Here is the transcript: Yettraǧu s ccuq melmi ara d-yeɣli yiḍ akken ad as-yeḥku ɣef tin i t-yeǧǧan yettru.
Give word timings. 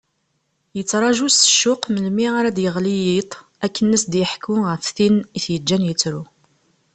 Yettraǧu 0.77 1.27
s 1.31 1.39
ccuq 1.51 1.81
melmi 1.93 2.25
ara 2.39 2.55
d-yeɣli 2.55 2.95
yiḍ 3.05 3.31
akken 3.65 3.87
ad 3.89 3.95
as-yeḥku 4.01 4.55
ɣef 4.69 4.85
tin 4.95 5.15
i 5.37 5.39
t-yeǧǧan 5.45 5.87
yettru. 5.87 6.23